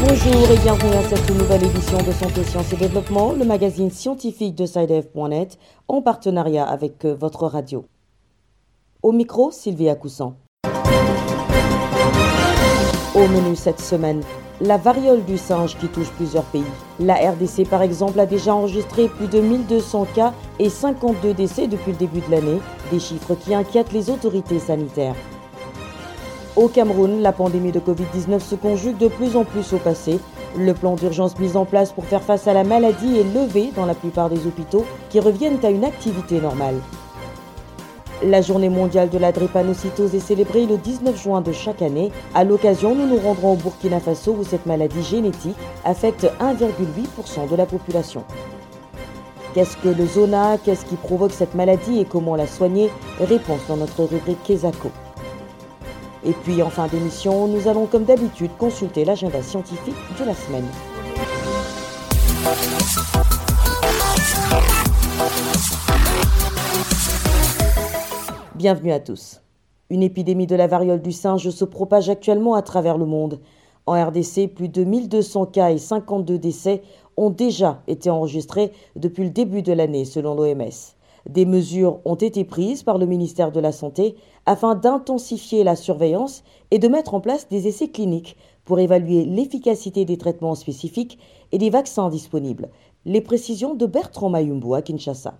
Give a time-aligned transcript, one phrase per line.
[0.00, 4.56] Bonjour et bienvenue à cette nouvelle édition de Santé, Sciences et Développement, le magazine scientifique
[4.56, 7.84] de SciDev.net en partenariat avec euh, votre radio.
[9.04, 10.34] Au micro, Sylvia Coussan.
[13.14, 14.22] Au menu cette semaine,
[14.60, 16.64] la variole du singe qui touche plusieurs pays.
[16.98, 21.92] La RDC, par exemple, a déjà enregistré plus de 1200 cas et 52 décès depuis
[21.92, 22.60] le début de l'année,
[22.90, 25.14] des chiffres qui inquiètent les autorités sanitaires.
[26.56, 30.18] Au Cameroun, la pandémie de Covid-19 se conjugue de plus en plus au passé.
[30.56, 33.86] Le plan d'urgence mis en place pour faire face à la maladie est levé dans
[33.86, 36.80] la plupart des hôpitaux qui reviennent à une activité normale.
[38.24, 42.10] La journée mondiale de la drépanocytose est célébrée le 19 juin de chaque année.
[42.34, 47.54] À l'occasion, nous nous rendrons au Burkina Faso où cette maladie génétique affecte 1,8% de
[47.54, 48.24] la population.
[49.54, 50.58] Qu'est-ce que le zona?
[50.58, 52.90] Qu'est-ce qui provoque cette maladie et comment la soigner?
[53.20, 54.90] Réponse dans notre rubrique Kesako.
[56.24, 60.66] Et puis en fin d'émission, nous allons comme d'habitude consulter l'agenda scientifique de la semaine.
[68.58, 69.40] Bienvenue à tous.
[69.88, 73.38] Une épidémie de la variole du singe se propage actuellement à travers le monde.
[73.86, 76.82] En RDC, plus de 1200 cas et 52 décès
[77.16, 80.72] ont déjà été enregistrés depuis le début de l'année, selon l'OMS.
[81.28, 86.42] Des mesures ont été prises par le ministère de la Santé afin d'intensifier la surveillance
[86.72, 91.20] et de mettre en place des essais cliniques pour évaluer l'efficacité des traitements spécifiques
[91.52, 92.70] et des vaccins disponibles.
[93.04, 95.38] Les précisions de Bertrand Mayumbo à Kinshasa.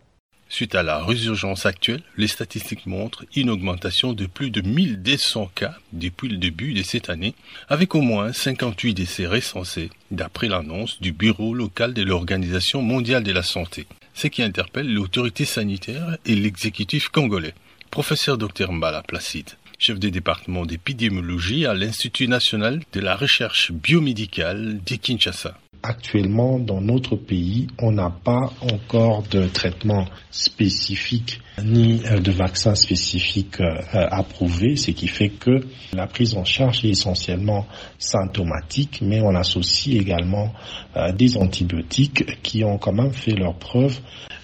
[0.51, 5.77] Suite à la résurgence actuelle, les statistiques montrent une augmentation de plus de 1200 cas
[5.93, 7.35] depuis le début de cette année,
[7.69, 13.33] avec au moins 58 décès recensés, d'après l'annonce du Bureau local de l'Organisation mondiale de
[13.33, 17.55] la santé, ce qui interpelle l'autorité sanitaire et l'exécutif congolais.
[17.91, 24.81] Professeur Dr Mbala Placide, chef du département d'épidémiologie à l'Institut national de la recherche biomédicale
[24.85, 25.59] de Kinshasa.
[25.83, 32.75] Actuellement, dans notre pays, on n'a pas encore de traitement spécifique ni euh, de vaccin
[32.75, 35.61] spécifique euh, approuvé, ce qui fait que
[35.93, 37.67] la prise en charge est essentiellement
[37.99, 40.53] symptomatique, mais on associe également
[40.97, 43.99] euh, des antibiotiques qui ont quand même fait leur preuve.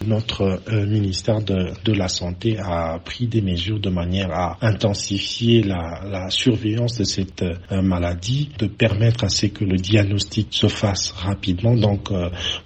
[0.07, 6.31] Notre ministère de, la Santé a pris des mesures de manière à intensifier la, la
[6.31, 12.11] surveillance de cette maladie, de permettre à ce que le diagnostic se fasse rapidement, donc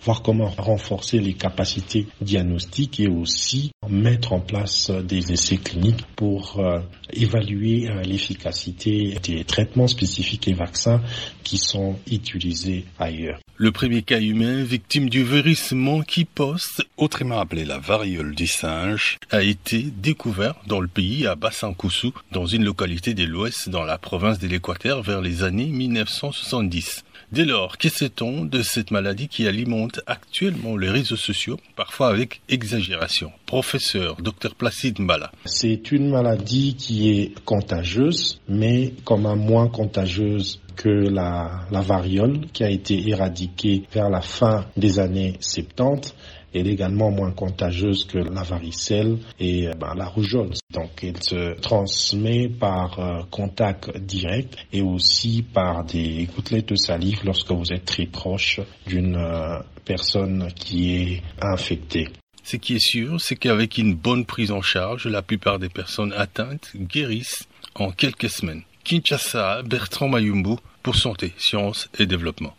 [0.02, 6.58] voir comment renforcer les capacités diagnostiques et aussi mettre en place des essais cliniques pour
[6.58, 6.80] euh,
[7.12, 11.00] évaluer euh, l'efficacité des traitements spécifiques et vaccins
[11.42, 13.38] qui sont utilisés ailleurs.
[13.56, 19.42] Le premier cas humain victime du virus monkeypox, autrement appelé la variole du singe, a
[19.42, 24.38] été découvert dans le pays à Bassankoussou, dans une localité de l'ouest dans la province
[24.38, 27.04] de l'Équateur vers les années 1970.
[27.30, 32.40] Dès lors, que sait-on de cette maladie qui alimente actuellement les réseaux sociaux, parfois avec
[32.48, 33.32] exagération?
[33.44, 35.30] Professeur Dr Placide Mbala.
[35.44, 42.46] C'est une maladie qui est contagieuse, mais comme un moins contagieuse que la, la variole
[42.52, 46.14] qui a été éradiquée vers la fin des années 70
[46.54, 50.50] elle est également moins contagieuse que la varicelle et euh, ben, la rougeole.
[50.72, 57.20] Donc elle se transmet par euh, contact direct et aussi par des gouttelettes de salive
[57.24, 62.08] lorsque vous êtes très proche d'une euh, personne qui est infectée.
[62.44, 66.14] Ce qui est sûr, c'est qu'avec une bonne prise en charge, la plupart des personnes
[66.16, 68.62] atteintes guérissent en quelques semaines.
[68.84, 72.54] Kinshasa, Bertrand Mayumbu pour Santé, Sciences et Développement.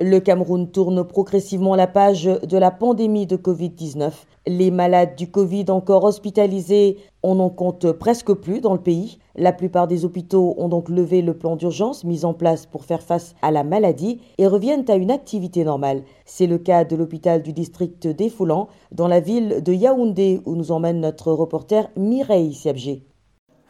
[0.00, 4.10] Le Cameroun tourne progressivement la page de la pandémie de Covid-19.
[4.48, 9.18] Les malades du Covid encore hospitalisés, on n'en compte presque plus dans le pays.
[9.36, 13.02] La plupart des hôpitaux ont donc levé le plan d'urgence mis en place pour faire
[13.02, 16.02] face à la maladie et reviennent à une activité normale.
[16.24, 20.72] C'est le cas de l'hôpital du district d'Efoulan, dans la ville de Yaoundé, où nous
[20.72, 23.04] emmène notre reporter Mireille Siabgé.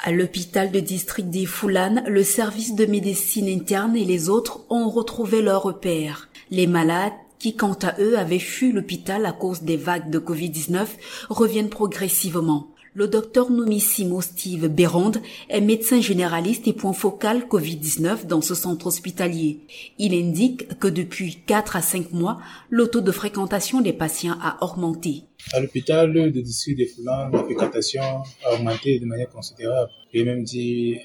[0.06, 4.90] À l'hôpital de district des Foulanes, le service de médecine interne et les autres ont
[4.90, 6.28] retrouvé leur repère.
[6.50, 10.88] Les malades qui, quant à eux, avaient fui l'hôpital à cause des vagues de Covid-19,
[11.30, 12.73] reviennent progressivement.
[12.96, 18.86] Le docteur Nomissimo Steve Béronde est médecin généraliste et point focal Covid-19 dans ce centre
[18.86, 19.58] hospitalier.
[19.98, 22.38] Il indique que depuis 4 à 5 mois,
[22.70, 25.24] le taux de fréquentation des patients a augmenté.
[25.52, 29.90] À l'hôpital de district de Foulan, la fréquentation a augmenté de manière considérable.
[30.12, 30.96] et même dit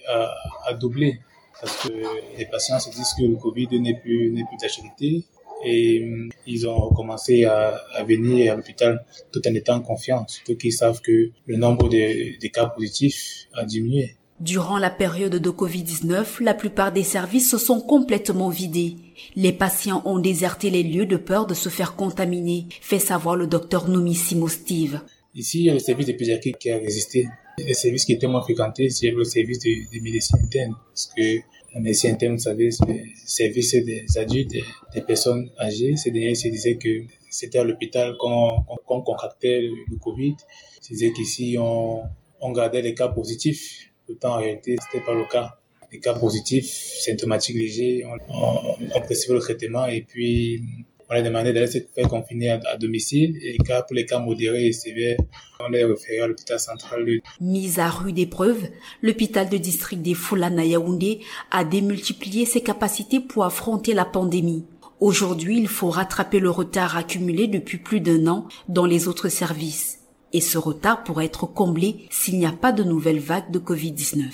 [0.68, 1.19] a, doublé
[1.59, 1.94] parce que
[2.38, 5.25] les patients se disent que le Covid n'est plus, n'est plus d'actualité
[5.63, 10.73] et euh, ils ont commencé à, venir à l'hôpital tout en étant confiants, surtout qu'ils
[10.73, 14.15] savent que le nombre de, cas positifs a diminué.
[14.39, 18.95] Durant la période de Covid-19, la plupart des services se sont complètement vidés.
[19.35, 23.47] Les patients ont déserté les lieux de peur de se faire contaminer, fait savoir le
[23.47, 25.01] docteur Nomissimo Steve.
[25.35, 27.27] Ici, il y a le service de pédiatrie qui a résisté.
[27.57, 31.41] Les services qui étaient moins fréquentés, c'est le service de, de médecine interne, parce que
[31.74, 34.51] la médecine interne, vous savez, c'est le service des adultes,
[34.94, 35.95] des, personnes âgées.
[35.98, 38.50] Ces derniers se disaient que c'était à l'hôpital qu'on
[38.88, 40.36] qu contractait le, Covid.
[40.81, 42.04] C'est qu'ici, on,
[42.42, 43.92] on gardait les cas positifs.
[44.06, 45.60] Pourtant, en réalité, c'était pas le cas.
[45.92, 50.63] Les cas positifs, symptomatiques légers, on, on, on le traitement et puis
[51.09, 54.73] on a demandé d'aller se faire confiner à, domicile et pour les cas modérés et
[54.73, 55.17] sévères,
[55.59, 57.06] on est référé à l'hôpital central.
[57.41, 58.61] Mise à rude épreuve,
[59.01, 61.21] l'hôpital de district des Foulana Yaoundé
[61.51, 64.65] a démultiplié ses capacités pour affronter la pandémie.
[65.00, 70.00] Aujourd'hui, il faut rattraper le retard accumulé depuis plus d'un an dans les autres services.
[70.33, 74.25] Et ce retard pourrait être comblé s'il n'y a pas de nouvelle vague de Covid-19.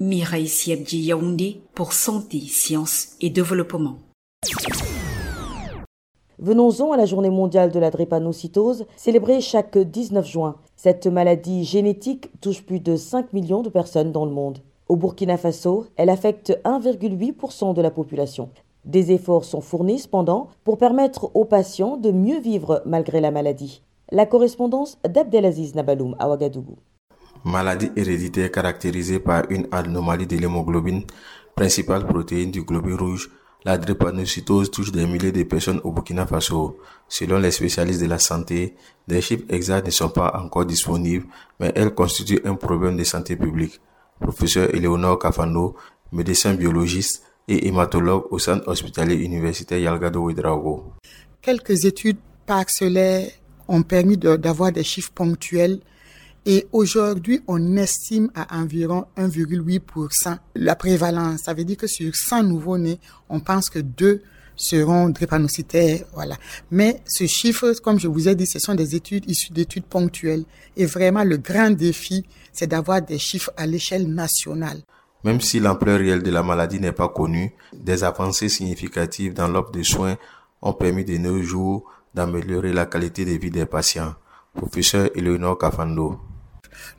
[0.00, 3.98] Mireille Siebdi Yaoundé pour Santé, Sciences et Développement.
[6.40, 10.54] Venons-en à la journée mondiale de la drépanocytose, célébrée chaque 19 juin.
[10.76, 14.58] Cette maladie génétique touche plus de 5 millions de personnes dans le monde.
[14.88, 18.50] Au Burkina Faso, elle affecte 1,8% de la population.
[18.84, 23.82] Des efforts sont fournis cependant pour permettre aux patients de mieux vivre malgré la maladie.
[24.12, 26.76] La correspondance d'Abdelaziz Nabaloum à Ouagadougou.
[27.44, 31.02] Maladie héréditaire caractérisée par une anomalie de l'hémoglobine,
[31.56, 33.30] principale protéine du globule rouge
[33.64, 36.78] la drépanocytose touche des milliers de personnes au Burkina Faso.
[37.08, 38.74] Selon les spécialistes de la santé,
[39.06, 41.26] des chiffres exacts ne sont pas encore disponibles,
[41.58, 43.80] mais elle constitue un problème de santé publique.
[44.20, 45.76] Professeur Eleonore Cafando,
[46.12, 50.92] médecin biologiste et hématologue au centre hospitalier universitaire Yalgado Ouedraogo.
[51.40, 53.30] Quelques études parcellaires
[53.68, 55.80] ont permis d'avoir des chiffres ponctuels
[56.46, 61.40] et aujourd'hui, on estime à environ 1,8% la prévalence.
[61.44, 64.22] Ça veut dire que sur 100 nouveaux-nés, on pense que deux
[64.56, 66.36] seront drépanocytaires, voilà.
[66.70, 70.44] Mais ce chiffre, comme je vous ai dit, ce sont des études issues d'études ponctuelles.
[70.76, 74.82] Et vraiment, le grand défi, c'est d'avoir des chiffres à l'échelle nationale.
[75.24, 79.72] Même si l'ampleur réelle de la maladie n'est pas connue, des avancées significatives dans l'offre
[79.72, 80.16] de soins
[80.62, 84.14] ont permis de nos jours d'améliorer la qualité de vie des patients.
[84.54, 86.27] Professeur Eleonore Cafando.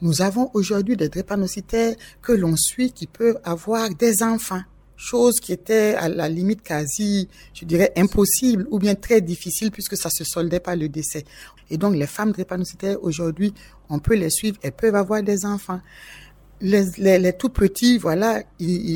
[0.02, 4.62] Nous avons aujourd'hui des drépanocytaires que l'on suit qui peuvent avoir des enfants
[5.00, 9.96] chose qui était à la limite quasi, je dirais, impossible ou bien très difficile puisque
[9.96, 11.24] ça se soldait par le décès.
[11.70, 13.54] Et donc les femmes drépanocytaires aujourd'hui,
[13.90, 15.80] on peut les suivre, elles peuvent avoir des enfants.
[16.62, 18.44] Les, les, tout petits, voilà,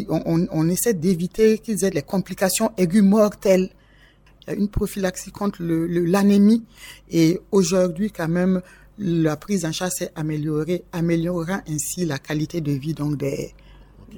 [0.10, 3.70] on, on, essaie d'éviter qu'ils aient des complications aiguës mortelles.
[4.42, 6.66] Il y a une prophylaxie contre l'anémie
[7.10, 8.62] le, et aujourd'hui quand même
[8.98, 13.54] la prise en charge s'est améliorée, améliorant ainsi la qualité de vie donc des,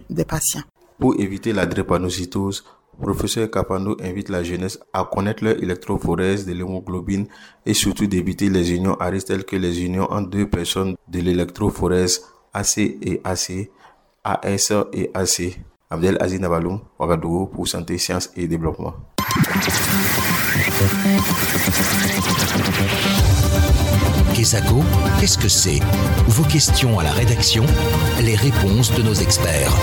[0.10, 0.64] des patients.
[1.00, 2.64] Pour éviter la drépanocytose,
[3.02, 7.28] professeur Capando invite la jeunesse à connaître leur électrophorèse de l'hémoglobine
[7.66, 11.20] et surtout d'éviter les unions à risque telles que les unions entre deux personnes de
[11.20, 12.22] l'électrophorèse
[12.54, 13.70] AC et AC,
[14.24, 15.60] AS et AC.
[15.90, 18.96] Abdel Aziz Nabaloum, Ouagadougou pour Santé, Sciences et Développement.
[24.46, 24.76] Quesaco,
[25.20, 25.80] qu'est-ce que c'est
[26.28, 27.64] Vos questions à la rédaction,
[28.24, 29.74] les réponses de nos experts.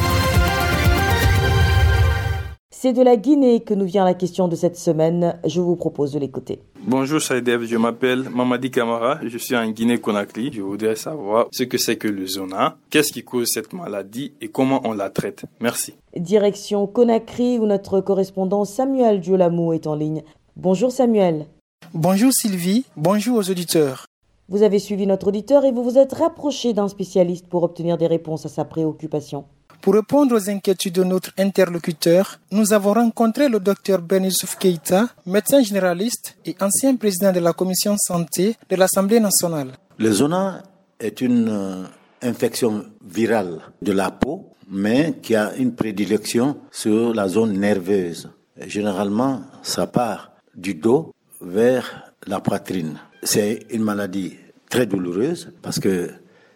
[2.71, 5.37] C'est de la Guinée que nous vient la question de cette semaine.
[5.45, 6.61] Je vous propose de l'écouter.
[6.87, 10.53] Bonjour Saïdev, je m'appelle Mamadi Kamara, je suis en Guinée-Conakry.
[10.53, 14.47] Je voudrais savoir ce que c'est que le zona, qu'est-ce qui cause cette maladie et
[14.47, 15.45] comment on la traite?
[15.61, 15.95] Merci.
[16.17, 20.23] Direction Conakry où notre correspondant Samuel Diolamou est en ligne.
[20.55, 21.47] Bonjour Samuel.
[21.95, 24.07] Bonjour Sylvie, bonjour aux auditeurs.
[24.53, 28.07] Vous avez suivi notre auditeur et vous vous êtes rapproché d'un spécialiste pour obtenir des
[28.07, 29.47] réponses à sa préoccupation.
[29.81, 35.63] Pour répondre aux inquiétudes de notre interlocuteur, nous avons rencontré le docteur Benissouf Keita, médecin
[35.63, 39.69] généraliste et ancien président de la commission santé de l'Assemblée nationale.
[39.97, 40.63] Le zona
[41.01, 41.85] est une euh,
[42.21, 48.29] infection virale de la peau, mais qui a une prédilection sur la zone nerveuse.
[48.67, 52.99] généralement, ça part du dos vers la poitrine.
[53.25, 54.35] C'est une maladie
[54.73, 56.11] très douloureuse parce que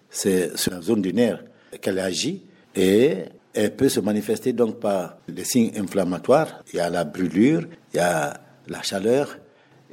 [0.09, 1.45] c'est sur la zone du nerf
[1.83, 2.45] qu'elle agit
[2.75, 3.17] et
[3.53, 6.63] elle peut se manifester donc par des signes inflammatoires.
[6.73, 9.39] Il y a la brûlure, il y a la chaleur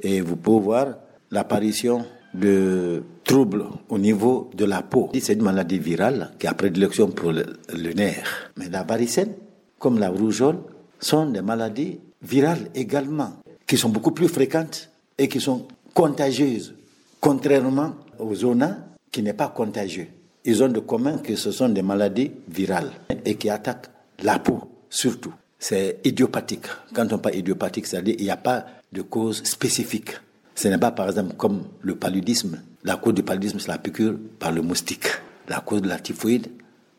[0.02, 0.86] et vous pouvez voir
[1.30, 5.10] l'apparition de troubles au niveau de la peau.
[5.20, 7.44] C'est une maladie virale qui a prédilection pour le,
[7.92, 8.50] nerf.
[8.56, 9.34] Mais la varicelle,
[9.78, 10.56] comme la rougeole,
[10.98, 13.34] sont des maladies virales également.
[13.66, 16.74] qui sont beaucoup plus fréquentes et qui sont contagieuses,
[17.20, 18.76] contrairement aux zonas
[19.10, 20.08] qui n'est pas contagieux.
[20.44, 22.90] Ils ont de commun que ce sont des maladies virales
[23.24, 23.88] et qui attaquent
[24.22, 25.32] la peau surtout.
[25.58, 26.66] C'est idiopathique.
[26.94, 30.10] Quand on parle idiopathique, c'est-à-dire qu'il n'y a pas de cause spécifique.
[30.54, 32.60] Ce n'est pas par exemple comme le paludisme.
[32.84, 35.06] La cause du paludisme, c'est la piqûre par le moustique.
[35.48, 36.48] La cause de la typhoïde,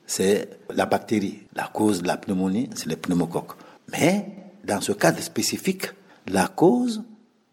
[0.05, 1.43] c'est la bactérie.
[1.55, 3.53] La cause de la pneumonie, c'est le pneumocoque.
[3.91, 4.25] Mais
[4.65, 5.87] dans ce cadre spécifique,
[6.27, 7.03] la cause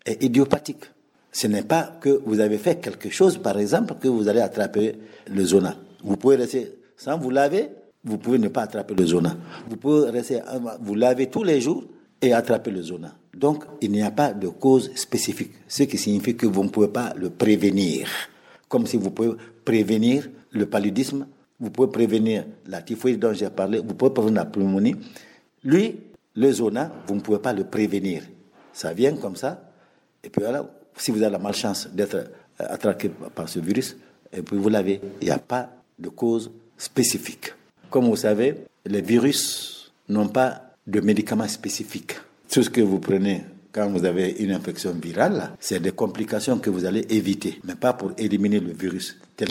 [0.04, 0.84] est idiopathique.
[1.32, 4.96] Ce n'est pas que vous avez fait quelque chose, par exemple, que vous allez attraper
[5.26, 5.74] le zona.
[6.04, 7.70] Vous pouvez rester sans vous laver,
[8.04, 9.36] vous pouvez ne pas attraper le zona.
[9.68, 10.40] Vous pouvez rester,
[10.82, 11.84] vous laver tous les jours
[12.20, 13.14] et attraper le zona.
[13.34, 16.88] Donc, il n'y a pas de cause spécifique, ce qui signifie que vous ne pouvez
[16.88, 18.08] pas le prévenir.
[18.68, 19.32] Comme si vous pouvez
[19.64, 21.26] prévenir le paludisme,
[21.58, 24.96] vous pouvez prévenir la typhoïde dont j'ai parlé, vous pouvez prévenir la pneumonie.
[25.64, 25.96] Lui,
[26.34, 28.22] le zona, vous ne pouvez pas le prévenir.
[28.72, 29.72] Ça vient comme ça,
[30.22, 32.24] et puis voilà, si vous avez la malchance d'être euh,
[32.58, 33.96] attrapé par ce virus,
[34.32, 37.52] et puis vous l'avez, il n'y a pas de cause spécifique.
[37.90, 42.14] Comme vous savez, les virus n'ont pas de médicaments spécifiques.
[42.50, 46.70] Tout ce que vous prenez quand vous avez une infection virale, c'est des complications que
[46.70, 49.48] vous allez éviter, mais pas pour éliminer le virus tel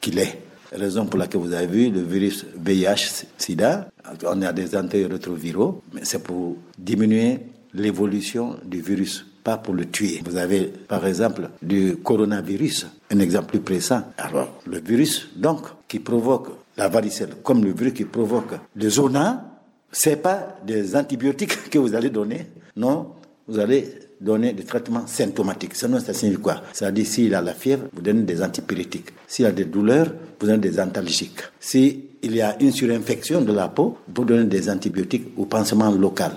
[0.00, 0.38] qu'il est.
[0.72, 3.88] Raison pour laquelle vous avez vu le virus VIH-Sida,
[4.24, 7.40] on a des antirétroviraux, mais c'est pour diminuer
[7.74, 10.20] l'évolution du virus pas pour le tuer.
[10.24, 13.94] Vous avez par exemple du coronavirus, un exemple plus précis.
[14.18, 19.44] Alors, le virus, donc, qui provoque la varicelle, comme le virus qui provoque le zona,
[19.90, 23.12] c'est pas des antibiotiques que vous allez donner, non,
[23.46, 23.88] vous allez
[24.20, 25.74] donner des traitements symptomatiques.
[25.74, 26.62] Sinon, ça signifie quoi?
[26.72, 29.10] Ça dit s'il a la fièvre, vous donnez des antipyrétiques.
[29.26, 31.40] S'il a des douleurs, vous donnez des antalgiques.
[31.60, 36.32] S'il y a une surinfection de la peau, vous donnez des antibiotiques ou pansement local.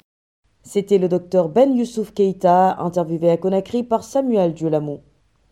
[0.73, 5.01] C'était le docteur Ben Youssouf Keita, interviewé à Conakry par Samuel Diolamont.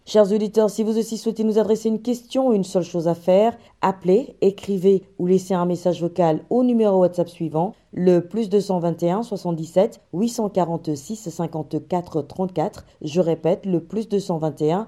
[0.05, 3.57] Chers auditeurs, si vous aussi souhaitez nous adresser une question, une seule chose à faire,
[3.81, 9.99] appelez, écrivez ou laissez un message vocal au numéro WhatsApp suivant, le plus 221 77
[10.13, 12.85] 846 54 34.
[13.01, 14.87] Je répète, le plus 221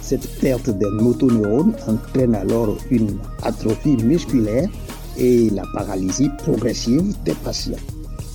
[0.00, 4.68] Cette perte des motoneurones entraîne alors une atrophie musculaire
[5.16, 7.76] et la paralysie progressive des patients.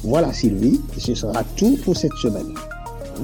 [0.04, 2.54] Voilà Sylvie, ce sera tout pour cette semaine.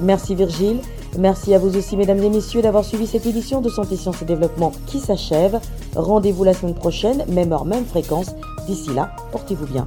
[0.00, 0.78] Merci Virgile.
[1.18, 4.24] Merci à vous aussi, mesdames et messieurs, d'avoir suivi cette édition de Santé, Sciences et
[4.24, 5.60] Développement qui s'achève.
[5.94, 8.34] Rendez-vous la semaine prochaine, même heure, même fréquence.
[8.66, 9.86] D'ici là, portez-vous bien.